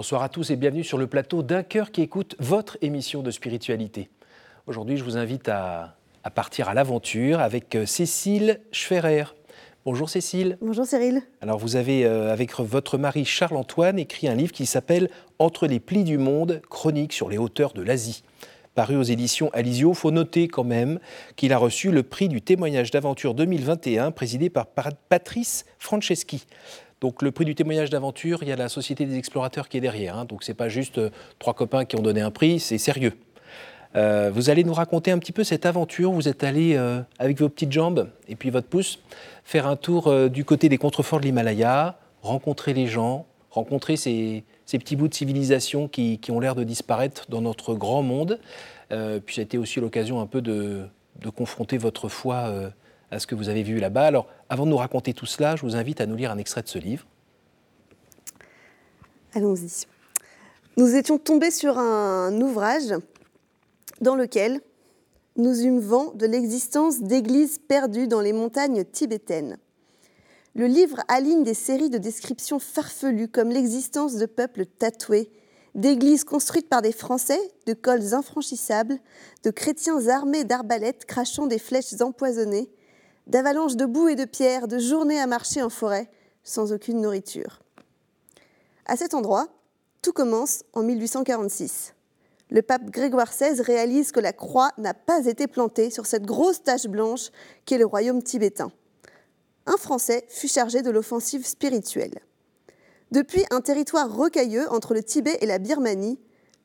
[0.00, 3.30] Bonsoir à tous et bienvenue sur le plateau d'un cœur qui écoute votre émission de
[3.30, 4.08] spiritualité.
[4.66, 5.94] Aujourd'hui, je vous invite à,
[6.34, 9.24] partir à l'aventure avec euh, Cécile Schferrer.
[9.84, 10.56] Bonjour Cécile.
[10.62, 11.20] Bonjour Cyril.
[11.42, 15.80] Alors vous avez, euh, avec votre mari Charles-Antoine, écrit un livre qui s'appelle Entre les
[15.80, 18.22] plis du monde, chronique sur les hauteurs de l'Asie.
[18.74, 20.98] Paru aux éditions Alizio, faut noter quand même
[21.36, 26.46] qu'il a reçu le prix du témoignage d'aventure 2021 présidé par Patrice Franceschi.
[27.00, 29.80] Donc le prix du témoignage d'aventure, il y a la Société des explorateurs qui est
[29.80, 30.18] derrière.
[30.18, 30.24] Hein.
[30.26, 33.14] donc ce n'est pas juste euh, trois copains qui ont donné un prix, c'est sérieux.
[33.96, 36.12] Euh, vous allez nous raconter un petit peu cette aventure.
[36.12, 39.00] Vous êtes allé euh, avec vos petites jambes et puis votre pouce
[39.44, 44.94] faire un tour du côté des contreforts de l'Himalaya, rencontrer les gens, rencontrer ces, petits
[44.94, 48.38] bouts de civilisation qui, ont l'air de disparaître dans notre grand monde.
[48.90, 50.84] puis ça a été aussi l'occasion un peu de,
[51.20, 52.70] de confronter votre foi
[53.10, 54.06] à ce que vous avez vu là-bas.
[54.06, 56.62] Alors, avant de nous raconter tout cela, je vous invite à nous lire un extrait
[56.62, 57.06] de ce livre.
[59.32, 59.86] Allons-y.
[60.76, 62.92] Nous étions tombés sur un ouvrage
[64.00, 64.60] dans lequel
[65.36, 69.56] nous eûmes vent de l'existence d'églises perdues dans les montagnes tibétaines.
[70.56, 75.30] Le livre aligne des séries de descriptions farfelues comme l'existence de peuples tatoués,
[75.76, 78.98] d'églises construites par des Français, de cols infranchissables,
[79.44, 82.68] de chrétiens armés d'arbalètes crachant des flèches empoisonnées,
[83.30, 86.10] d'avalanches de boue et de pierres, de journées à marcher en forêt
[86.42, 87.60] sans aucune nourriture.
[88.86, 89.46] À cet endroit,
[90.02, 91.94] tout commence en 1846.
[92.50, 96.64] Le pape Grégoire XVI réalise que la croix n'a pas été plantée sur cette grosse
[96.64, 97.30] tache blanche
[97.66, 98.72] qu'est le royaume tibétain.
[99.66, 102.18] Un Français fut chargé de l'offensive spirituelle.
[103.12, 106.18] Depuis un territoire rocailleux entre le Tibet et la Birmanie,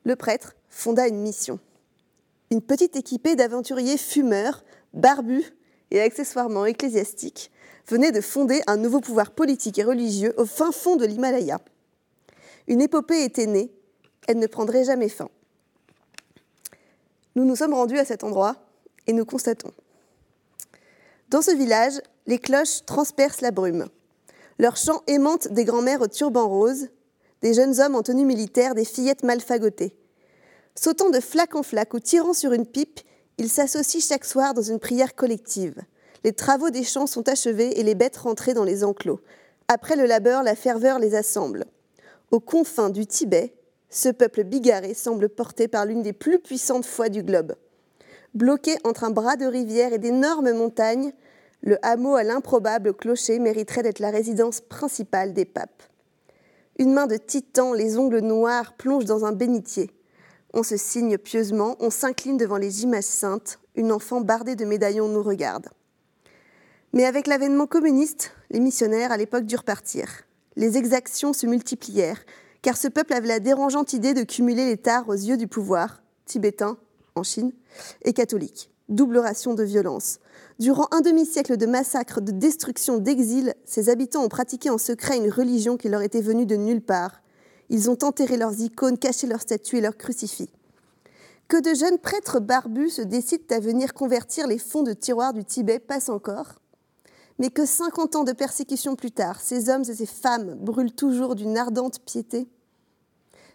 [0.04, 1.60] le prêtre fonda une mission.
[2.50, 4.64] Une petite équipée d'aventuriers fumeurs,
[4.94, 5.44] barbus
[5.90, 7.50] et accessoirement ecclésiastique,
[7.88, 11.60] venait de fonder un nouveau pouvoir politique et religieux au fin fond de l'Himalaya.
[12.66, 13.72] Une épopée était née,
[14.26, 15.28] elle ne prendrait jamais fin.
[17.36, 18.56] Nous nous sommes rendus à cet endroit
[19.06, 19.72] et nous constatons.
[21.28, 23.86] Dans ce village, les cloches transpercent la brume.
[24.58, 26.88] Leurs chants aimantent des grands-mères au turban rose,
[27.42, 29.96] des jeunes hommes en tenue militaire, des fillettes mal fagotées.
[30.74, 33.00] Sautant de flaque en flaque ou tirant sur une pipe,
[33.38, 35.82] ils s'associent chaque soir dans une prière collective.
[36.24, 39.20] Les travaux des champs sont achevés et les bêtes rentrées dans les enclos.
[39.68, 41.66] Après le labeur, la ferveur les assemble.
[42.30, 43.54] Aux confins du Tibet,
[43.90, 47.54] ce peuple bigarré semble porté par l'une des plus puissantes foi du globe.
[48.34, 51.12] Bloqué entre un bras de rivière et d'énormes montagnes,
[51.62, 55.82] le hameau à l'improbable clocher mériterait d'être la résidence principale des papes.
[56.78, 59.90] Une main de titan, les ongles noirs, plonge dans un bénitier.
[60.58, 65.06] On se signe pieusement, on s'incline devant les images saintes, une enfant bardée de médaillons
[65.06, 65.68] nous regarde.
[66.94, 70.22] Mais avec l'avènement communiste, les missionnaires à l'époque durent partir.
[70.56, 72.24] Les exactions se multiplièrent,
[72.62, 76.02] car ce peuple avait la dérangeante idée de cumuler les tares aux yeux du pouvoir,
[76.24, 76.78] tibétain
[77.16, 77.52] en Chine,
[78.06, 78.70] et catholique.
[78.88, 80.20] Double ration de violence.
[80.58, 85.30] Durant un demi-siècle de massacres, de destruction, d'exil, ces habitants ont pratiqué en secret une
[85.30, 87.20] religion qui leur était venue de nulle part,
[87.68, 90.48] ils ont enterré leurs icônes, caché leurs statues et leurs crucifix.
[91.48, 95.44] Que de jeunes prêtres barbus se décident à venir convertir les fonds de tiroir du
[95.44, 96.54] Tibet passe encore.
[97.38, 101.34] Mais que 50 ans de persécution plus tard, ces hommes et ces femmes brûlent toujours
[101.34, 102.48] d'une ardente piété.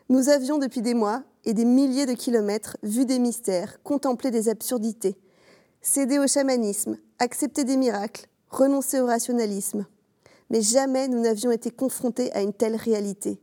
[0.07, 4.49] Nous avions depuis des mois et des milliers de kilomètres vu des mystères, contemplé des
[4.49, 5.17] absurdités,
[5.81, 9.85] cédé au chamanisme, accepté des miracles, renoncé au rationalisme.
[10.49, 13.39] Mais jamais nous n'avions été confrontés à une telle réalité.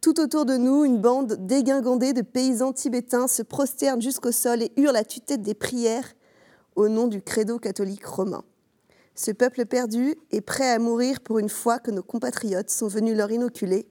[0.00, 4.72] Tout autour de nous, une bande dégingandée de paysans tibétains se prosterne jusqu'au sol et
[4.76, 6.14] hurle à tue-tête des prières
[6.76, 8.44] au nom du credo catholique romain.
[9.14, 13.16] Ce peuple perdu est prêt à mourir pour une foi que nos compatriotes sont venus
[13.16, 13.86] leur inoculer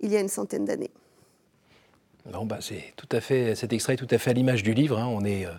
[0.00, 0.90] il y a une centaine d'années.
[2.30, 4.74] Non, bah c'est tout à fait, cet extrait est tout à fait à l'image du
[4.74, 4.98] livre.
[4.98, 5.06] Hein.
[5.06, 5.52] On est euh,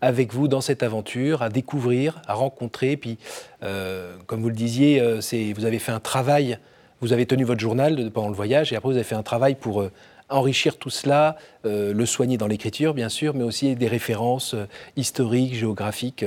[0.00, 2.96] avec vous dans cette aventure, à découvrir, à rencontrer.
[2.96, 3.18] Puis,
[3.62, 5.20] euh, comme vous le disiez, euh,
[5.54, 6.58] vous avez fait un travail
[7.00, 9.54] vous avez tenu votre journal pendant le voyage et après vous avez fait un travail
[9.54, 9.90] pour euh,
[10.28, 14.66] enrichir tout cela, euh, le soigner dans l'écriture bien sûr, mais aussi des références euh,
[14.96, 16.24] historiques, géographiques.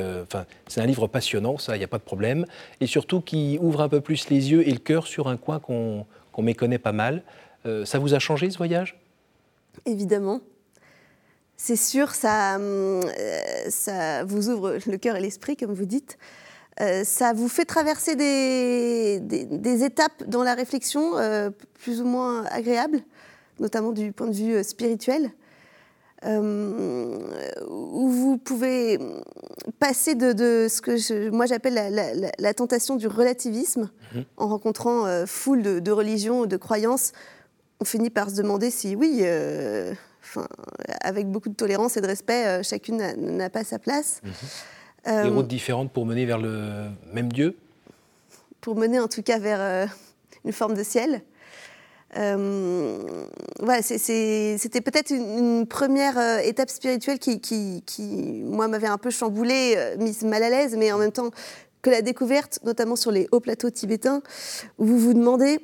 [0.67, 2.45] C'est un livre passionnant, ça, il n'y a pas de problème,
[2.81, 5.59] et surtout qui ouvre un peu plus les yeux et le cœur sur un coin
[5.59, 6.05] qu'on
[6.39, 7.23] méconnaît pas mal.
[7.85, 8.99] ça vous a changé ce voyage?
[9.85, 10.41] Évidemment.
[11.55, 12.57] C'est sûr, ça,
[13.69, 16.17] ça vous ouvre le cœur et l'esprit, comme vous dites.
[16.81, 21.49] Euh, ça vous fait traverser des, étapes dans la réflexion euh,
[21.79, 23.01] plus ou moins agréables,
[23.59, 25.31] notamment du point de vue euh, spirituel,
[26.25, 28.97] où vous pouvez
[29.79, 31.93] passer de, ce que moi j'appelle
[32.39, 34.23] la, tentation du relativisme, mhm.
[34.37, 37.11] en rencontrant foule de, religions, de croyances,
[37.81, 39.21] on finit par se demander si, oui,
[41.01, 44.21] avec beaucoup de tolérance et de respect, chacune n'a pas sa place.
[44.23, 44.31] Mhm.
[45.05, 47.57] Des routes différentes pour mener vers le même Dieu
[48.61, 49.89] Pour mener en tout cas vers
[50.45, 51.23] une forme de ciel.
[52.17, 53.25] Euh,
[53.81, 59.97] c'était peut-être une, première euh, étape spirituelle qui, qui, moi, m'avait un peu chamboulée, euh,
[59.97, 61.31] mise mal à l'aise, mais en même temps
[61.81, 64.21] que la découverte, notamment sur les hauts plateaux tibétains,
[64.77, 65.59] où vous vous demandez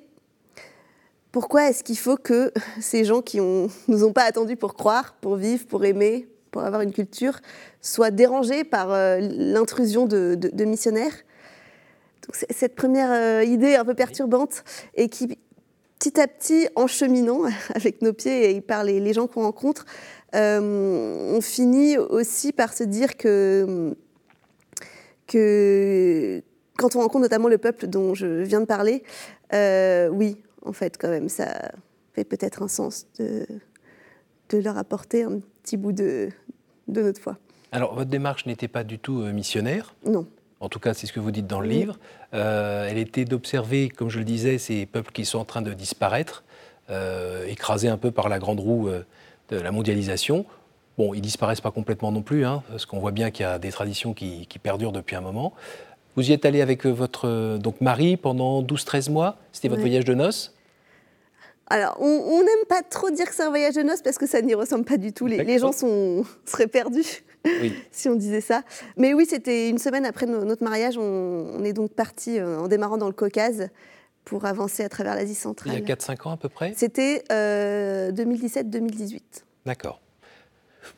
[1.32, 2.52] pourquoi est-ce qu'il faut que
[2.82, 6.64] ces gens qui ne nous ont pas attendus pour croire, pour vivre, pour aimer, pour
[6.64, 7.40] avoir une culture,
[7.82, 11.16] soient dérangés par l'intrusion de, missionnaires.
[12.26, 14.64] Donc, cette première idée un peu perturbante
[14.96, 15.38] et qui
[16.00, 17.42] petit à petit, en cheminant
[17.76, 19.86] avec nos pieds et par les, gens qu'on rencontre,
[20.36, 23.96] euh, on finit aussi par se dire que,
[25.28, 26.42] que
[26.78, 29.04] quand on rencontre notamment le peuple dont je viens de parler,
[29.54, 31.72] euh, oui, en fait, quand même, ça
[32.14, 33.46] fait peut-être un sens de,
[34.50, 36.30] de leur apporter un petit bout de,
[36.88, 37.38] de notre foi.
[37.72, 39.94] Alors, votre démarche n'était pas du tout euh, missionnaire.
[40.04, 40.26] Non.
[40.62, 41.98] En tout cas c'est ce que vous dites dans le livre,
[42.34, 45.72] euh, elle était d'observer, comme je le disais, ces peuples qui sont en train de
[45.74, 46.44] disparaître,
[46.90, 50.46] euh, écrasés un peu par la grande roue de la mondialisation.
[50.98, 53.58] Bon, ils disparaissent pas complètement non plus, hein, parce qu'on voit bien qu'il y a
[53.58, 55.54] des traditions qui, perdurent depuis un moment.
[56.18, 60.14] Vous y êtes allé avec votre donc mari pendant 12-13 mois, c'était votre voyage de
[60.14, 60.54] noces
[61.72, 64.42] alors, on n'aime pas trop dire que c'est un voyage de noces parce que ça
[64.42, 65.28] n'y ressemble pas du tout.
[65.28, 67.24] Les, les gens sont, seraient perdus.
[67.92, 68.64] si on disait ça.
[68.98, 70.98] Mais oui, c'était une semaine après notre mariage.
[70.98, 73.70] On, est donc parti euh, en démarrant dans le Caucase
[74.26, 75.74] pour avancer à travers l'Asie centrale.
[75.74, 76.74] Il y a 4-5 ans à peu près?
[76.76, 79.16] C'était 2017-2018.
[79.16, 79.20] Euh,
[79.66, 80.02] D'accord.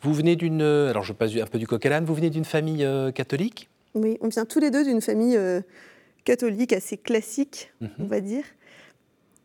[0.02, 0.62] Vous venez d'une.
[0.62, 3.70] Alors je passe un peu du coq à vous venez d'une famille euh, catholique?
[3.94, 5.38] Oui, on vient tous les deux d'une famille
[6.24, 7.90] catholique assez classique, mhm.
[8.00, 8.46] on va dire.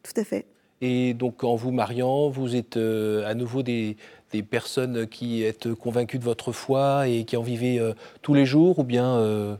[0.03, 0.47] Tout à fait.
[0.83, 3.97] Et donc en vous mariant, vous êtes à nouveau des,
[4.33, 7.93] des personnes qui êtes convaincues de votre foi et qui en vivez euh,
[8.23, 9.57] tous les jours ou bien euh,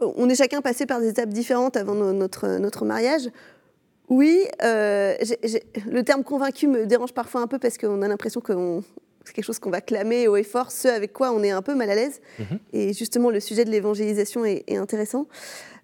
[0.00, 3.28] On est chacun passé par des étapes différentes avant notre, notre mariage.
[4.08, 5.14] Oui, euh,
[5.90, 8.80] le terme convaincu me dérange parfois un peu parce qu'on a l'impression que
[9.24, 11.62] c'est quelque chose qu'on va clamer haut et fort, ce avec quoi on est un
[11.62, 12.20] peu mal à l'aise.
[12.38, 12.58] Mhm.
[12.74, 15.26] Et justement, le sujet de l'évangélisation est, intéressant.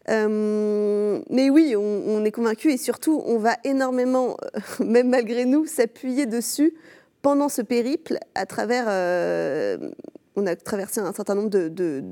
[0.08, 4.36] Mais oui, on, est convaincu et surtout, on va énormément,
[4.80, 6.74] même malgré nous, s'appuyer dessus
[7.22, 9.90] pendant ce périple, à travers, euh,
[10.36, 12.02] on a traversé un certain nombre de,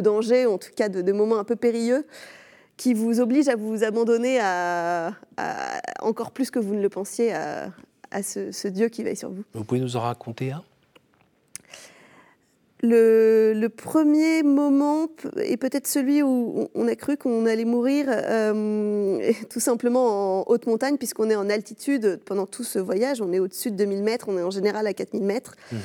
[0.00, 2.06] dangers, en tout cas de, moments un peu périlleux,
[2.76, 5.12] qui vous obligent à vous abandonner à,
[6.00, 7.72] encore plus que vous ne le pensiez à,
[8.22, 9.42] ce, Dieu qui veille sur vous.
[9.54, 10.62] Vous pouvez nous en raconter un?
[12.80, 19.60] Le, premier moment est peut-être celui où on a cru qu'on allait mourir euh, tout
[19.60, 23.20] simplement en haute montagne, puisqu'on est en altitude pendant tout ce voyage.
[23.20, 25.56] On est au-dessus de 2000 mètres, on est en général à 4000 mètres.
[25.72, 25.78] Mhm.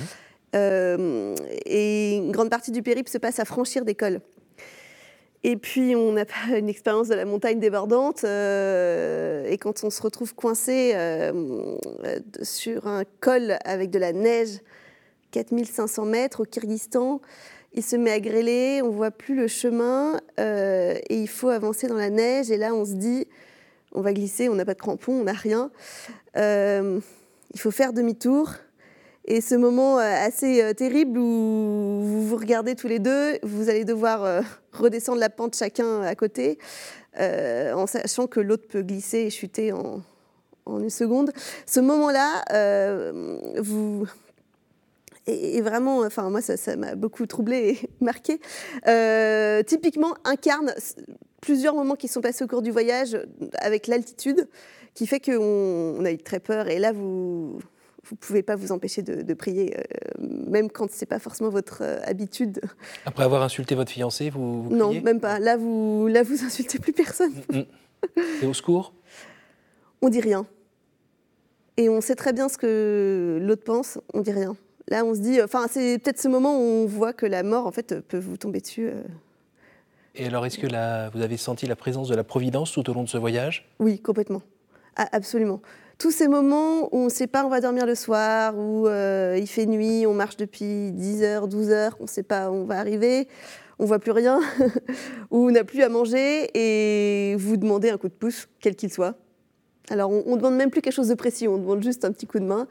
[0.55, 1.35] Euh,
[1.65, 4.19] et une grande partie du périple se passe à franchir des cols.
[5.45, 8.23] Et puis, on n'a pas une expérience de la montagne débordante.
[8.23, 10.95] Euh, et quand on se retrouve coincé
[12.43, 14.59] sur un col avec de la neige,
[15.33, 17.19] 4500 mètres au Kyrgyzstan.
[17.73, 21.87] Il se met à grêler, on voit plus le chemin euh, et il faut avancer
[21.87, 22.51] dans la neige.
[22.51, 23.27] Et là, on se dit,
[23.93, 25.71] on va glisser, on n'a pas de crampons, on n'a rien.
[26.37, 26.99] Euh,
[27.53, 28.53] il faut faire demi-tour.
[29.25, 33.85] Et ce moment euh, assez terrible où vous vous regardez tous les deux, vous allez
[33.85, 36.59] devoir redescendre la pente chacun à côté,
[37.17, 40.03] en sachant que l'autre peut glisser et chuter en
[40.67, 41.31] une seconde.
[41.65, 42.43] Ce moment-là,
[43.61, 44.05] vous,
[45.25, 48.39] et, vraiment, enfin, moi, ça m'a beaucoup troublé et marqué.
[48.87, 50.73] Euh, typiquement, incarne
[51.41, 53.17] plusieurs moments qui sont passés au cours du voyage
[53.57, 54.47] avec l'altitude,
[54.93, 56.67] qui fait qu'on on a eu très peur.
[56.67, 57.59] Et là, vous
[58.05, 59.83] vous pouvez pas vous empêcher de, prier, euh,
[60.19, 62.59] même quand c'est pas forcément votre euh, habitude.
[63.05, 65.39] Après avoir insulté votre fiancé, vous, vous Non, même pas.
[65.39, 67.33] Là, vous là vous insultez plus personne.
[67.49, 68.21] Mm, mm.
[68.41, 68.93] Et au secours?
[70.01, 70.45] On dit rien.
[71.77, 73.99] Et on sait très bien ce que l'autre pense.
[74.13, 74.57] On dit rien.
[74.89, 77.67] Là, on se dit, enfin, c'est peut-être ce moment où on voit que la mort,
[77.67, 78.87] en fait, peut vous tomber dessus.
[78.87, 79.01] Euh.
[80.15, 83.03] Et alors, est-ce que vous avez senti la présence de la Providence tout au long
[83.03, 83.67] de ce voyage?
[83.79, 84.41] Oui, complètement.
[84.95, 85.61] absolument.
[85.97, 89.37] Tous ces moments où on ne sait pas, on va dormir le soir, où euh,
[89.39, 92.55] il fait nuit, on marche depuis 10 heures, 12 heures, on ne sait pas où
[92.55, 93.27] on va arriver,
[93.79, 94.39] on voit plus rien,
[95.31, 98.91] où on n'a plus à manger, et vous demandez un coup de pouce, quel qu'il
[98.91, 99.15] soit.
[99.89, 102.27] Alors, on ne demande même plus quelque chose de précis, on demande juste un petit
[102.27, 102.67] coup de main.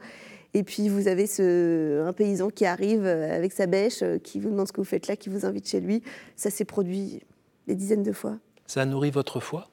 [0.53, 4.39] Et puis vous avez ce, un paysan qui arrive euh, avec sa bêche, euh, qui
[4.39, 6.03] vous demande ce que vous faites là, qui vous invite chez lui.
[6.35, 7.21] Ça s'est produit
[7.67, 8.37] des dizaines de fois.
[8.67, 9.69] Ça nourrit votre foi?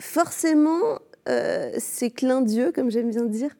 [0.00, 0.98] Forcément,
[1.28, 3.54] euh, ces clins d'yeux, comme j'aime bien dire,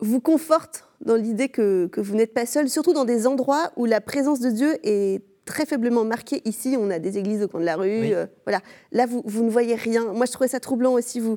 [0.00, 3.86] vous confortent dans l'idée que, que, vous n'êtes pas seul, surtout dans des endroits où
[3.86, 6.42] la présence de Dieu est très faiblement marquée.
[6.44, 8.12] Ici, on a des églises au coin de la rue.
[8.44, 8.60] voilà.
[8.92, 10.12] Là, vous, vous, ne voyez rien.
[10.12, 11.20] Moi, je trouvais ça troublant aussi.
[11.20, 11.36] Vous,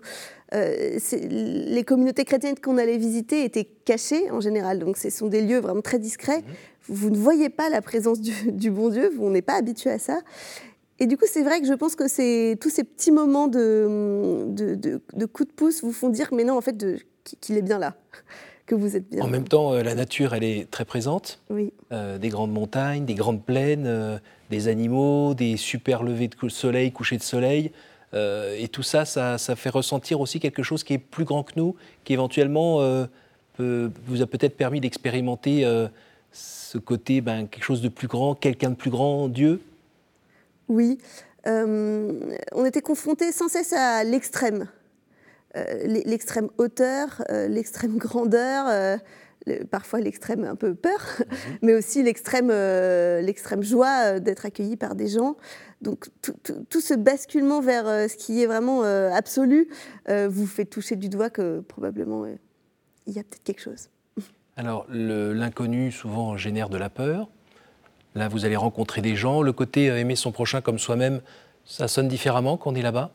[0.54, 5.42] euh, les communautés chrétiennes qu'on allait visiter étaient cachées en général, donc ce sont des
[5.42, 6.38] lieux vraiment très discrets.
[6.38, 6.44] Mhm.
[6.88, 10.20] Vous, ne voyez pas la présence du, bon Dieu, on n'est pas habitué à ça.
[11.00, 14.46] Et du coup, c'est vrai que je pense que c'est tous ces petits moments de,
[14.48, 16.78] de, de, coups de pouce vous font dire, mais non, en fait,
[17.42, 17.98] qu'il est bien là,
[18.66, 19.24] que vous êtes bien.
[19.24, 21.40] En même temps, euh, la nature, elle est très présente.
[21.50, 21.72] Oui.
[21.92, 24.20] Euh, des grandes montagnes, des grandes plaines,
[24.50, 27.72] des animaux, des super levées de soleil, couchers de soleil.
[28.16, 31.54] Euh, et tout ça, ça, fait ressentir aussi quelque chose qui est plus grand que
[31.58, 33.08] nous, qui éventuellement euh,
[33.60, 35.88] vous a peut-être permis d'expérimenter euh,
[36.32, 39.62] ce côté, ben, quelque chose de plus grand, quelqu'un de plus grand, Dieu
[40.70, 40.98] Oui.
[41.46, 44.68] on était confrontés sans cesse à l'extrême.
[45.86, 49.00] L'extrême hauteur, l'extrême grandeur,
[49.72, 51.58] parfois l'extrême un peu peur, mhm.
[51.62, 55.38] mais aussi l'extrême l'extrême joie d'être accueilli par des gens.
[55.82, 56.08] Donc
[56.70, 59.70] tout, ce basculement vers euh, ce qui est vraiment euh, absolu
[60.10, 62.26] euh, vous fait toucher du doigt que probablement
[63.06, 63.90] il y a peut-être quelque chose.
[64.58, 67.30] Alors l'inconnu souvent génère de la peur.
[68.16, 69.42] Là, vous allez rencontrer des gens.
[69.42, 71.22] Le côté aimer son prochain comme soi-même,
[71.66, 73.12] ça sonne différemment quand on est là-bas?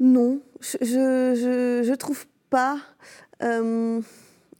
[0.00, 2.78] Non, je, ne trouve pas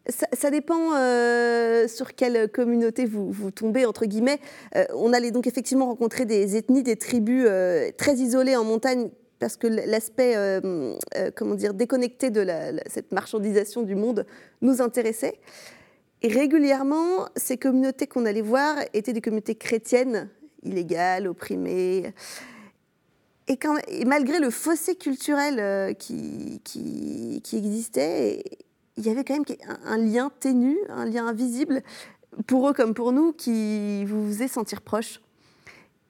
[0.08, 4.40] ça, dépend euh, sur quelle communauté vous, tombez, entre guillemets.
[4.74, 9.10] Euh, on allait donc effectivement rencontrer des ethnies, des tribus euh, très isolées en montagne
[9.38, 10.34] parce que l'aspect,
[11.36, 12.44] comment dire, déconnecté de
[12.88, 14.26] cette marchandisation du monde
[14.62, 15.38] nous intéressait.
[16.22, 20.28] Et régulièrement, ces communautés qu'on allait voir étaient des communautés chrétiennes,
[20.64, 22.12] illégales, opprimées.
[23.48, 28.44] Et, malgré le fossé culturel qui, qui, existait,
[28.98, 29.44] il y avait quand même
[29.86, 31.82] un, lien ténu, un lien invisible,
[32.46, 35.20] pour eux comme pour nous, qui vous faisait sentir proche.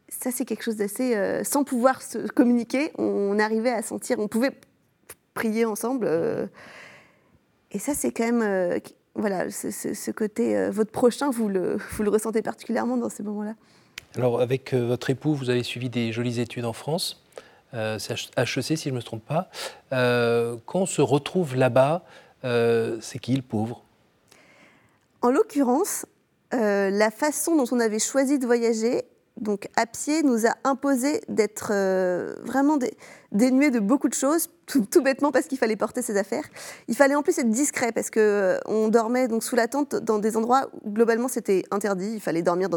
[0.08, 1.14] Ça, c'est quelque chose d'assez...
[1.14, 4.52] Euh, sans pouvoir se communiquer, on arrivait à sentir, on pouvait
[5.34, 6.06] prier ensemble.
[6.08, 6.46] Euh,
[7.70, 8.42] et ça, c'est quand même...
[8.42, 8.78] Euh,
[9.14, 13.54] voilà, ce, côté, votre prochain, vous le ressentez particulièrement dans ces moments-là.
[14.14, 17.24] Alors, avec votre époux, vous avez suivi des jolies études en France.
[17.72, 19.48] C'est HEC, si je ne me trompe pas.
[19.90, 22.04] quand on se retrouve là-bas,
[22.44, 23.84] euh, c'est qui le pauvre?
[25.22, 26.06] En l'occurrence,
[26.54, 29.04] euh, la façon dont on avait choisi de voyager,
[29.40, 32.78] donc à pied, nous a imposé d'être euh, vraiment
[33.32, 36.44] dénués de beaucoup de choses, tout, bêtement parce qu'il fallait porter ses affaires.
[36.88, 40.18] Il fallait en plus être discret parce que on dormait donc sous la tente dans
[40.18, 42.12] des endroits où globalement c'était interdit.
[42.14, 42.68] Il fallait dormir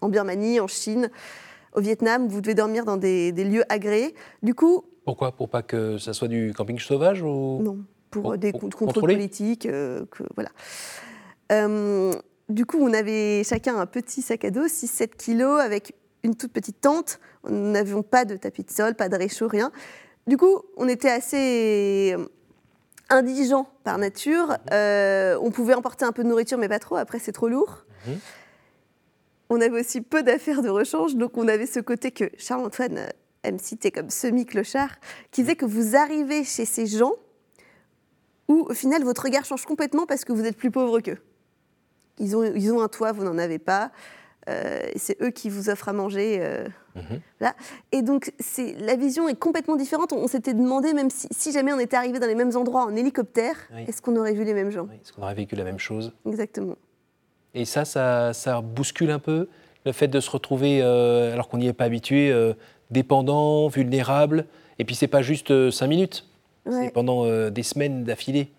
[0.00, 1.10] en Birmanie, en Chine,
[1.74, 2.28] au Vietnam.
[2.28, 4.14] Vous devez dormir dans des, des lieux agréés.
[4.42, 4.84] Du coup.
[5.04, 5.32] Pourquoi?
[5.32, 7.60] Pour pas que ça soit du camping sauvage ou?
[7.62, 7.78] Non
[8.12, 9.66] pour, des contrôles politiques.
[9.66, 10.50] Euh, que, voilà.
[11.50, 12.14] Euh,
[12.48, 16.52] du coup, on avait chacun un petit sac à dos, 6-7 kilos, avec une toute
[16.52, 17.18] petite tente.
[17.48, 19.72] Nous n'avions pas de tapis de sol, pas de réchaud, rien.
[20.28, 22.26] Du coup, on était assez euh,
[23.08, 24.56] indigents par nature.
[24.70, 25.40] Mhm.
[25.42, 26.96] on pouvait emporter un peu de nourriture, mais pas trop.
[26.96, 27.84] Après, c'est trop lourd.
[28.06, 28.18] Mhm.
[29.50, 33.06] On avait aussi peu d'affaires de rechange, donc on avait ce côté que Charles-Antoine
[33.42, 34.96] aime citer comme semi-clochard,
[35.30, 37.14] qui disait que vous arrivez chez ces gens,
[38.48, 41.18] où au final votre regard change complètement parce que vous êtes plus pauvre qu'eux.
[42.18, 43.90] Ils ont, ils ont un toit, vous n'en avez pas.
[44.48, 46.38] Euh, c'est eux qui vous offrent à manger.
[46.40, 47.52] Euh, mhm.
[47.92, 48.32] Et donc,
[48.78, 50.12] la vision est complètement différente.
[50.12, 53.56] On, s'était demandé, même si, jamais on était arrivé dans les mêmes endroits en hélicoptère,
[53.86, 54.88] est-ce qu'on aurait vu les mêmes gens?
[54.92, 56.12] Est-ce qu'on aurait vécu la même chose?
[56.26, 56.76] Exactement.
[57.54, 59.48] Et ça, ça, bouscule un peu
[59.84, 62.32] le fait de se retrouver, euh, alors qu'on n'y est pas habitué,
[62.90, 64.46] dépendant, vulnérable.
[64.78, 66.24] Et puis, c'est pas juste cinq minutes.
[66.70, 68.50] C'est pendant euh, des semaines d'affilée.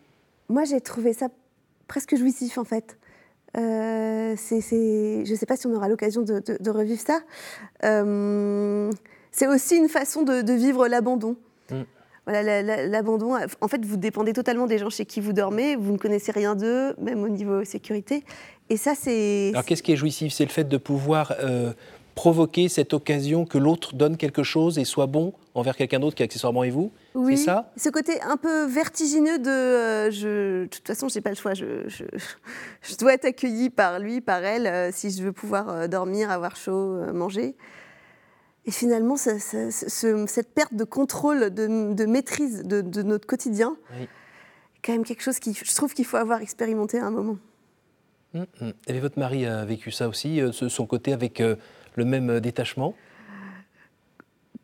[0.49, 1.29] Moi, j'ai trouvé ça
[1.87, 2.97] presque jouissif, en fait.
[3.55, 7.21] Euh, je ne sais pas si on aura l'occasion de, revivre ça.
[7.83, 8.91] Euh,
[9.31, 11.37] c'est aussi une façon de, vivre l'abandon.
[12.25, 15.97] Voilà, l'abandon, en fait, vous dépendez totalement des gens chez qui vous dormez, vous ne
[15.97, 18.23] connaissez rien d'eux, même au niveau sécurité.
[18.69, 19.49] Et ça, c'est.
[19.49, 20.31] Alors, qu'est-ce qui est jouissif?
[20.31, 21.33] C'est le fait de pouvoir
[22.15, 26.23] provoquer cette occasion que l'autre donne quelque chose et soit bon envers quelqu'un d'autre qui
[26.23, 26.91] accessoirement est vous?
[27.15, 27.71] Oui, c'est ça?
[27.77, 31.35] Ce côté un peu vertigineux de euh, je, de toute façon, je n'ai pas le
[31.35, 35.69] choix, je, je, dois être accueilli par lui, par elle, euh, si je veux pouvoir
[35.69, 37.55] euh, dormir, avoir chaud, manger.
[38.65, 44.07] Et finalement, cette perte de contrôle, de, maîtrise de, notre quotidien, oui.
[44.83, 47.37] quand même quelque chose qui, je trouve qu'il faut avoir expérimenté à un moment.
[48.33, 48.73] Hum, hum.
[48.87, 52.95] Et votre mari a vécu ça aussi, son côté avec le même détachement?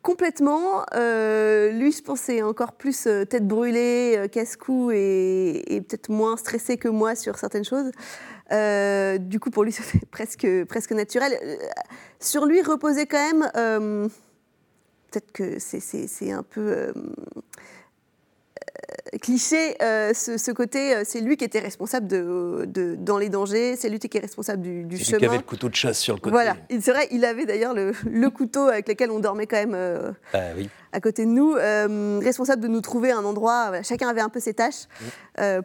[0.02, 0.84] Complètement.
[0.92, 7.14] lui, je pensais encore plus tête brûlée, casse-cou et, et peut-être moins stressé que moi
[7.14, 7.90] sur certaines choses.
[9.20, 11.38] du coup, pour lui, c'était presque, presque naturel.
[12.18, 14.10] Sur lui reposait quand même,
[15.10, 16.92] peut-être que c'est un peu
[19.18, 23.88] cliché, euh, ce, côté, euh, c'est lui qui était responsable de, dans les dangers, c'est
[23.88, 25.18] lui qui est responsable du, du chemin.
[25.18, 26.32] Lui qui avait le couteau de chasse sur le côté.
[26.32, 27.92] Voilà, c'est vrai, il avait d'ailleurs le,
[28.30, 30.38] couteau avec lequel on dormait quand même euh, ah
[30.92, 31.54] à côté de nous,
[32.20, 33.82] responsable de nous trouver un endroit.
[33.82, 34.86] chacun avait un peu ses tâches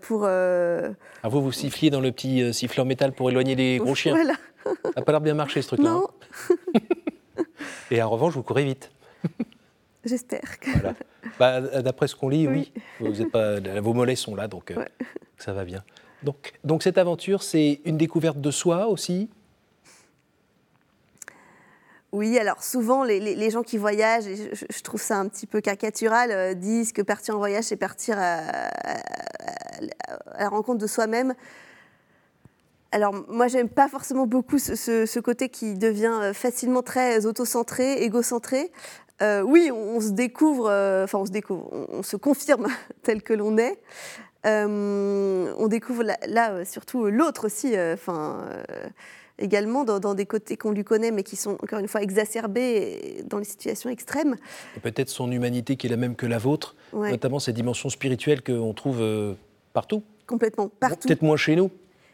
[0.01, 0.25] pour.
[0.25, 4.13] Ah, vous, vous siffliez dans le petit siffleur métal pour éloigner les gros chiens.
[4.13, 4.35] Voilà.
[4.65, 5.89] Ça n'a pas l'air bien marché ce truc-là.
[5.89, 6.07] Non.
[6.49, 6.79] Hein.
[7.91, 8.91] Et en revanche, vous courez vite.
[10.05, 10.59] J'espère.
[10.59, 10.69] Que...
[11.39, 12.71] Bah, D'après ce qu'on lit, oui.
[12.99, 14.85] Vous êtes pas, vos mollets sont là, donc euh,
[15.37, 15.83] ça va bien.
[16.23, 19.29] Donc, donc cette aventure, c'est une découverte de soi aussi?
[22.11, 25.59] Oui, alors souvent, les, les, gens qui voyagent, et je, trouve ça un petit peu
[25.59, 28.69] caricatural, euh, disent que partir en voyage, c'est partir à,
[30.39, 31.33] la rencontre de soi-même.
[32.93, 37.25] Alors moi, j'aime pas forcément beaucoup ce, ce, ce, côté qui devient euh, facilement très
[37.25, 38.71] autocentré, égocentré.
[39.21, 42.67] Euh, oui, on, se découvre, euh, enfin on se découvre, on, se confirme
[43.03, 43.79] tel que l'on est.
[44.45, 48.43] Euh, on découvre là, surtout l'autre aussi, enfin
[49.39, 53.39] également dans, des côtés qu'on lui connaît, mais qui sont encore une fois exacerbés dans
[53.39, 54.35] les situations extrêmes.
[54.83, 58.73] Peut-être son humanité qui est la même que la vôtre, notamment cette dimension spirituelle qu'on
[58.73, 59.03] trouve
[59.73, 60.03] partout.
[60.27, 61.07] Complètement, partout.
[61.07, 61.71] Peut-être moins chez nous.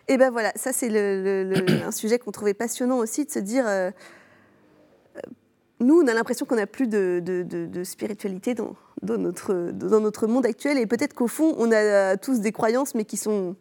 [0.08, 0.90] Et eh ben voilà, ça c'est
[1.86, 3.66] un sujet qu'on trouvait passionnant aussi, de se dire
[5.82, 10.78] nous, on a l'impression qu'on n'a plus de, spiritualité dans, notre, dans notre monde actuel.
[10.78, 13.56] Et peut-être qu'au fond, on a tous des croyances, mais qui sont.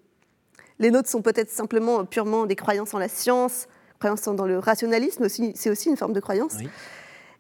[0.79, 3.67] Les nôtres sont peut-être simplement purement des croyances en la science,
[4.01, 6.57] croyances dans le rationalisme, c'est aussi une forme de croyance.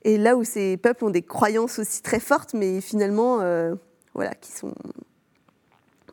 [0.02, 3.74] Et là où ces peuples ont des croyances aussi très fortes, mais finalement, euh,
[4.14, 4.74] voilà, qui sont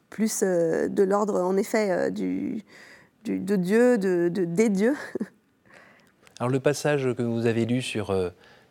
[0.09, 2.63] plus euh, de l'ordre, en effet, euh, du,
[3.25, 4.95] de Dieu, de, des dieux.
[6.39, 8.11] Alors le passage que vous avez lu sur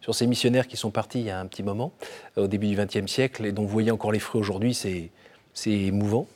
[0.01, 1.93] sur ces missionnaires qui sont partis il y a un petit moment,
[2.39, 5.11] euh, au début du XXe siècle, et dont vous voyez encore les fruits aujourd'hui, c'est
[5.67, 6.27] émouvant.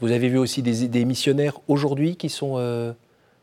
[0.00, 2.92] Vous avez vu aussi des, missionnaires aujourd'hui qui sont euh,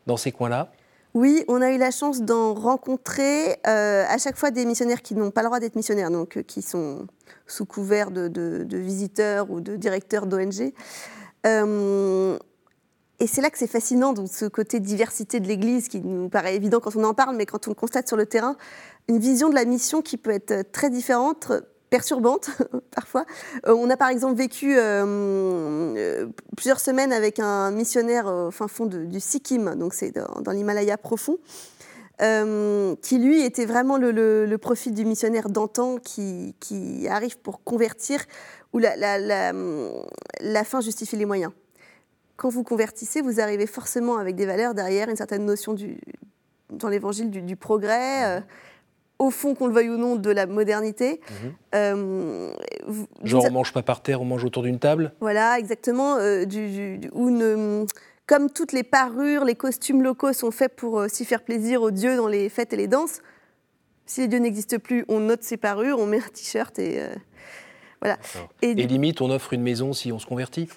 [0.06, 0.72] dans ces coins-là?
[1.14, 5.14] Oui, on a eu la chance d'en rencontrer euh, à chaque fois des missionnaires qui
[5.14, 7.06] n'ont pas le droit d'être missionnaires, donc qui sont
[7.46, 10.72] sous couvert de, visiteurs ou de directeurs d'ONG.
[11.44, 16.56] et c'est là que c'est fascinant, donc ce côté diversité de l'Église qui nous paraît
[16.56, 18.56] évident quand on en parle, mais quand on le constate sur le terrain,
[19.08, 21.52] une vision de la mission qui peut être très différente,
[21.90, 22.50] perturbante
[22.94, 23.24] parfois.
[23.66, 25.04] Euh, on a par exemple vécu euh,
[25.96, 30.96] euh, plusieurs semaines avec un missionnaire au fin fond du Sikkim, donc c'est dans, l'Himalaya
[30.96, 31.38] profond,
[32.18, 38.24] qui lui était vraiment le, profil du missionnaire d'antan qui, arrive pour convertir,
[38.72, 41.52] où la, la, fin justifie les moyens.
[42.36, 45.98] Quand vous convertissez, vous arrivez forcément avec des valeurs derrière, une certaine notion du,
[46.70, 48.42] dans l'évangile du, progrès
[49.18, 51.20] au fond, qu'on le veuille ou non, de la modernité.
[51.30, 51.52] Mhm.
[51.74, 52.52] Euh,
[53.22, 55.12] Genre, on mange pas par terre, on mange autour d'une table?
[55.20, 56.16] Voilà, exactement.
[56.16, 57.00] Euh, du,
[58.26, 61.90] comme toutes les parures, les costumes locaux sont faits pour euh, s'y faire plaisir aux
[61.90, 63.20] dieux dans les fêtes et les danses,
[64.04, 67.00] si les dieux n'existent plus, on note ses parures, on met un t-shirt et.
[68.00, 68.18] voilà.
[68.62, 70.68] Et, et limite, on offre une maison si on se convertit?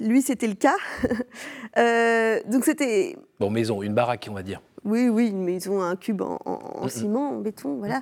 [0.00, 0.76] Lui, c'était le cas.
[2.50, 3.16] donc c'était.
[3.40, 4.60] Bon, maison, une baraque, on va dire.
[4.84, 8.00] Oui, oui, une maison, un cube en, ciment, en béton, voilà.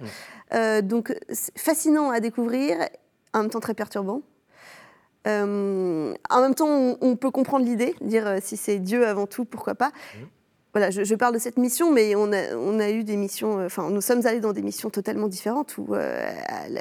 [0.55, 1.15] Euh, donc,
[1.57, 2.77] fascinant à découvrir,
[3.35, 4.23] en même temps très perturbant.
[5.27, 9.45] Euh, en même temps, on, peut comprendre l'idée, dire euh, si c'est Dieu avant tout,
[9.45, 9.93] pourquoi pas.
[10.73, 13.91] Voilà, je, parle de cette mission, mais on a, on a eu des missions, enfin,
[13.91, 15.95] nous sommes allés dans des missions totalement différentes, où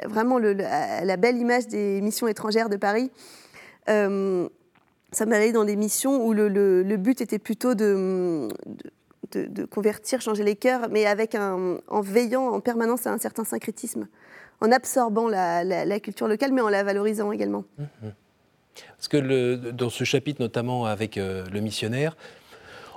[0.08, 3.10] vraiment le, la belle image des missions étrangères de Paris,
[3.86, 8.92] ça m'allait dans des missions où le, le, but était plutôt de de,
[9.70, 14.08] convertir, changer les cœurs, mais avec un, en veillant en permanence à un certain syncrétisme,
[14.60, 17.64] en absorbant la, culture locale, mais en la valorisant également.
[17.78, 18.12] Mhm.
[18.96, 22.16] Parce que le, dans ce chapitre, notamment avec euh, le missionnaire,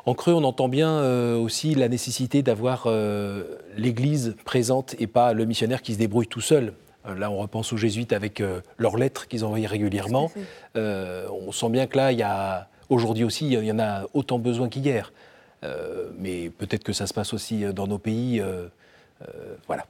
[0.05, 3.43] en creux, on entend bien euh, aussi la nécessité d'avoir euh,
[3.77, 6.73] l'Église présente et pas le missionnaire qui se débrouille tout seul.
[7.17, 8.41] Là, on repense aux jésuites avec
[8.77, 10.31] leurs lettres qu'ils envoyaient régulièrement.
[10.73, 14.39] on sent bien que là, il y a aujourd'hui aussi, il y en a autant
[14.39, 15.11] besoin qu'hier.
[15.63, 18.41] Euh, mais peut-être que ça se passe aussi euh, dans nos pays.
[18.41, 18.67] Euh,
[19.67, 19.85] voilà.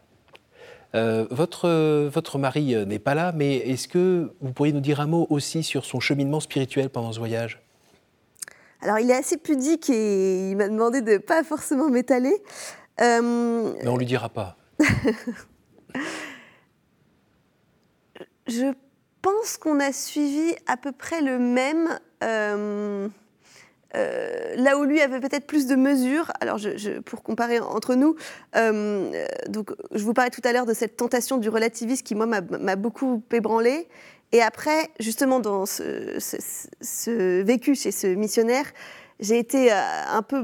[1.31, 5.25] votre, votre mari n'est pas là, mais est-ce que vous pourriez nous dire un mot
[5.31, 7.59] aussi sur son cheminement spirituel pendant ce voyage?
[8.81, 12.36] Alors, il est assez pudique et il m'a demandé de ne pas forcément m'étaler.
[12.99, 14.55] Mais on ne lui dira pas.
[18.47, 18.73] Je
[19.21, 21.99] pense qu'on a suivi à peu près le même.
[22.23, 23.07] Euh,
[23.95, 28.15] euh, là où lui avait peut-être plus de mesures, alors je, pour comparer entre nous,
[28.56, 32.25] euh, donc je vous parlais tout à l'heure de cette tentation du relativisme qui, moi,
[32.25, 33.88] m'a beaucoup ébranlé.
[34.32, 38.65] Et après, justement, dans ce, vécu chez ce missionnaire,
[39.19, 40.43] j'ai été un peu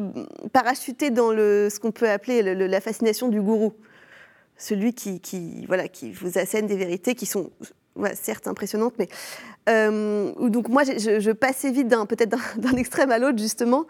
[0.54, 3.74] parachutée dans ce qu'on peut appeler la fascination du gourou.
[4.58, 7.50] Celui qui, voilà, qui vous assène des vérités qui sont
[8.16, 9.08] certes impressionnante, mais
[9.70, 13.86] euh, donc moi je, passais vite peut-être d'un extrême à l'autre justement.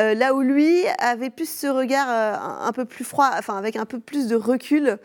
[0.00, 3.74] Euh, là où lui avait plus ce regard euh, un, peu plus froid, enfin avec
[3.74, 4.98] un peu plus de recul,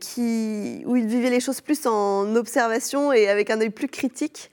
[0.00, 4.50] qui, où il vivait les choses plus en observation et avec un œil plus critique.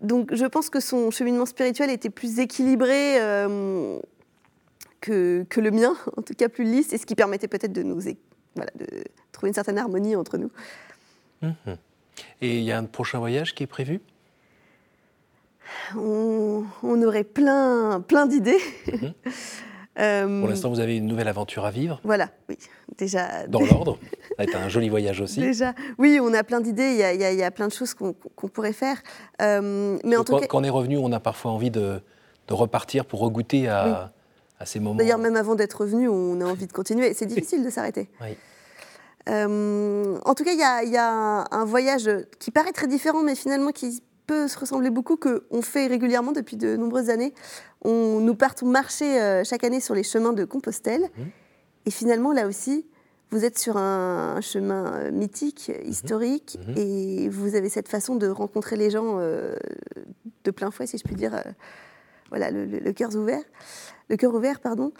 [0.00, 3.14] Donc je pense que son cheminement spirituel était plus équilibré
[5.00, 7.84] que, que, le mien, en tout cas plus lisse, et ce qui permettait peut-être de
[7.84, 10.50] nous de trouver une certaine harmonie entre nous.
[11.42, 11.52] Mmh
[12.40, 14.00] et il y a un prochain voyage qui est prévu?
[15.96, 18.60] On, aurait plein, plein d'idées.
[18.86, 19.12] Mhm.
[19.98, 22.00] Euh, Pour l'instant, vous avez une nouvelle aventure à vivre.
[22.04, 22.56] Voilà, oui,
[22.96, 23.46] déjà.
[23.48, 23.98] Dans l'ordre.
[24.28, 25.40] Ça va être un joli voyage aussi.
[25.40, 26.92] Déjà, oui, on a plein d'idées.
[27.14, 29.02] Il y, a plein de choses qu'on pourrait faire.
[29.42, 30.46] Euh, mais en tout quand, cas...
[30.46, 32.00] quand on est revenu, on a parfois envie de,
[32.48, 34.12] repartir pour regoûter à,
[34.60, 34.94] à ces moments.
[34.94, 37.12] D'ailleurs, même avant d'être revenu, on a envie de continuer.
[37.12, 38.08] C'est difficile de s'arrêter.
[38.22, 38.36] Oui.
[39.28, 40.52] Euh, en tout cas,
[40.82, 44.90] il y, a, un voyage qui paraît très différent, mais finalement qui peut se ressembler
[44.90, 47.34] beaucoup, qu'on fait régulièrement depuis de nombreuses années.
[47.82, 51.02] On, nous partons marcher euh, chaque année sur les chemins de Compostelle.
[51.02, 51.22] Mmh.
[51.86, 52.86] Et finalement, là aussi,
[53.30, 55.88] vous êtes sur un, chemin euh, mythique, mmh.
[55.88, 56.78] historique, mmh.
[56.78, 61.16] et vous avez cette façon de rencontrer les gens de plein fouet, si je puis
[61.16, 61.42] dire.
[62.30, 63.42] voilà, le, le cœur ouvert.
[64.08, 64.92] Le cœur ouvert, pardon.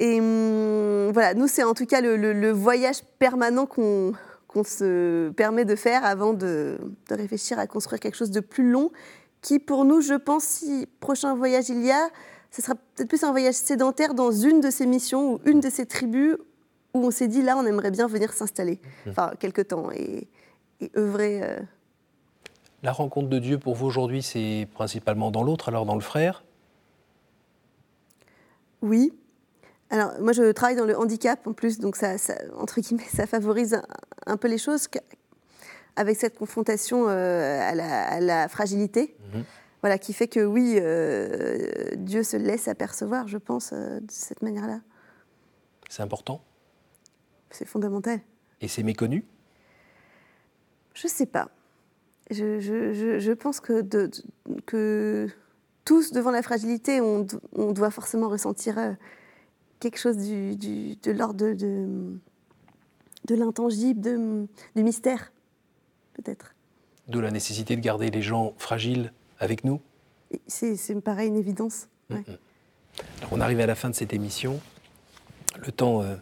[0.00, 5.76] Et hum, voilà, nous, c'est en tout cas le, voyage permanent qu'on se permet de
[5.76, 6.78] faire avant de,
[7.10, 8.90] réfléchir à construire quelque chose de plus long,
[9.42, 12.08] qui pour nous, je pense, si prochain voyage il y a,
[12.50, 15.70] ce sera peut-être plus un voyage sédentaire dans une de ces missions ou une de
[15.70, 16.36] ces tribus
[16.94, 19.10] où on s'est dit, là, on aimerait bien venir s'installer, mmh.
[19.10, 20.26] enfin, quelque temps, et,
[20.96, 21.42] œuvrer.
[21.42, 21.60] Euh.
[22.82, 26.42] La rencontre de Dieu pour vous aujourd'hui, c'est principalement dans l'autre, alors dans le frère?
[28.82, 29.12] Oui,
[29.90, 32.14] alors, moi, je travaille dans le handicap en plus, donc ça,
[32.56, 33.80] entre guillemets, ça favorise
[34.26, 34.88] un, peu les choses
[35.96, 39.16] avec cette confrontation euh, à, la, fragilité.
[39.34, 39.44] Mhm.
[39.82, 44.42] Voilà, qui fait que oui, euh, Dieu se laisse apercevoir, je pense, euh, de cette
[44.42, 44.80] manière-là.
[45.88, 46.44] C'est important?
[47.50, 48.20] C'est fondamental.
[48.60, 49.24] Et c'est méconnu?
[50.94, 51.48] Je ne sais pas.
[52.30, 54.08] Je, je, je, pense que, de,
[54.66, 55.28] que
[55.84, 58.78] tous, devant la fragilité, on, on doit forcément ressentir
[59.80, 62.18] quelque chose du, de l'ordre de,
[63.26, 65.32] de, l'intangible, du mystère,
[66.14, 66.54] peut-être.
[67.08, 69.80] D'où la nécessité de garder les gens fragiles avec nous
[70.46, 71.88] C'est, me paraît une évidence.
[73.32, 74.60] on arrive à la fin de cette émission.
[75.58, 76.14] Le temps euh,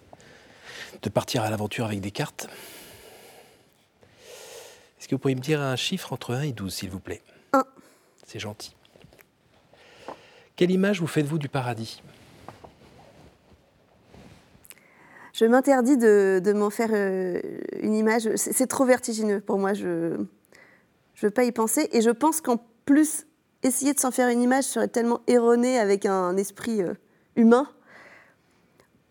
[1.02, 2.48] de partir à l'aventure avec des cartes.
[4.98, 7.22] Est-ce que vous pourriez me dire un chiffre entre 1 et 12, s'il vous plaît?
[7.52, 7.64] 1.
[8.26, 8.74] C'est gentil.
[10.56, 12.02] Quelle image vous faites-vous du paradis?
[15.38, 17.40] Je m'interdis de, m'en faire euh,
[17.80, 18.28] une image.
[18.34, 19.72] C'est trop vertigineux pour moi.
[19.72, 20.26] Je ne
[21.22, 21.88] veux pas y penser.
[21.92, 23.24] Et je pense qu'en plus,
[23.62, 26.94] essayer de s'en faire une image serait tellement erroné avec un esprit euh,
[27.36, 27.68] humain.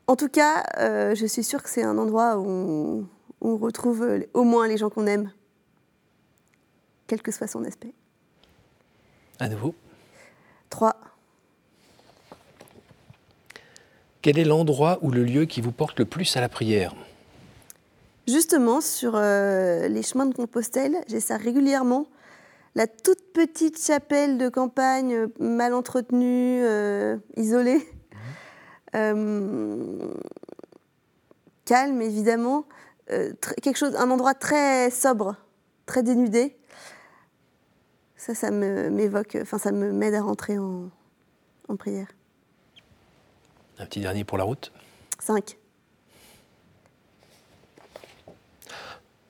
[0.07, 3.07] En tout cas, euh, je suis sûre que c'est un endroit où
[3.39, 5.31] on, retrouve au moins les gens qu'on aime,
[7.07, 7.93] quel que soit son aspect.
[9.39, 9.73] À nouveau.
[10.69, 10.97] Trois.
[14.27, 16.93] Quel est l'endroit ou le lieu qui vous porte le plus à la prière?
[18.27, 22.07] Justement, sur euh, les chemins de Compostelle, j'ai ça régulièrement.
[22.75, 27.87] La toute petite chapelle de campagne, euh, mal entretenue, euh, isolée.
[28.93, 30.11] Mmh.
[31.63, 32.65] calme, évidemment.
[33.07, 35.37] quelque chose, un endroit très sobre,
[35.85, 36.57] très dénudé.
[38.17, 40.89] Ça, ça m'évoque, enfin, ça me m'aide à rentrer en
[41.77, 42.07] prière.
[43.79, 44.71] Un petit dernier pour la route
[45.19, 45.57] 5.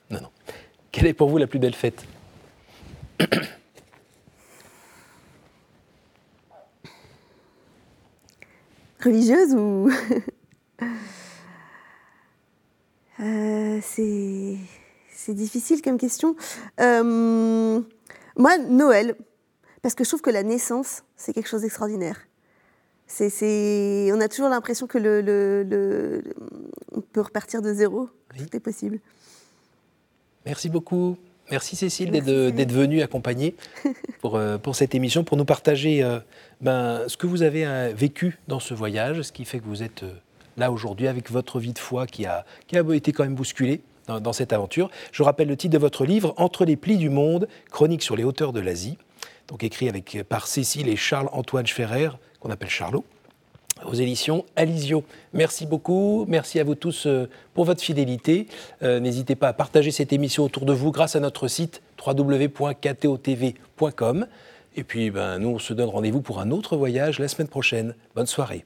[0.10, 0.30] Non, non.
[0.92, 2.06] Quelle est pour vous la plus belle fête?
[9.04, 9.92] Religieuse ou?
[13.20, 16.36] Euh, c'est difficile comme question.
[16.80, 17.82] Euh,
[18.36, 19.16] moi, Noël,
[19.82, 22.27] parce que je trouve que la naissance, c'est quelque chose d'extraordinaire.
[23.08, 26.22] C'est, on a toujours l'impression que le,
[26.93, 28.10] on peut repartir de zéro.
[28.38, 29.00] Tout est possible.
[30.46, 31.17] Merci beaucoup.
[31.50, 33.56] Merci Cécile d'être venue accompagner
[34.22, 36.06] pour, pour, cette émission, pour nous partager
[36.60, 40.04] ben, ce que vous avez vécu dans ce voyage, ce qui fait que vous êtes
[40.58, 43.82] là aujourd'hui avec votre vie de foi qui a, qui a été quand même bousculée
[44.08, 44.89] dans, cette aventure.
[45.12, 48.24] Je rappelle le titre de votre livre, Entre les plis du monde, chronique sur les
[48.24, 48.98] hauteurs de l'Asie,
[49.48, 53.04] donc écrit avec, par Cécile et Charles-Antoine Ferrer, qu'on appelle Charlot,
[53.86, 55.04] aux éditions Alizio.
[55.34, 58.47] Merci beaucoup, merci à vous tous euh, pour votre fidélité.
[58.84, 62.67] Euh, n'hésitez pas à partager cette émission autour de vous grâce à notre site www.ktotv.com.
[64.76, 67.95] Et puis, ben, nous, on se donne rendez-vous pour un autre voyage la semaine prochaine.
[68.15, 68.63] Bonne soirée.